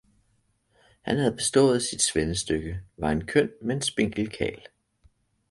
Han 1.01 1.17
havde 1.17 1.35
bestået 1.35 1.81
sit 1.81 2.01
svendestykke, 2.01 2.81
var 2.97 3.11
en 3.11 3.27
køn, 3.27 3.49
men 3.61 3.81
spinkel 3.81 4.29
karl. 4.29 4.61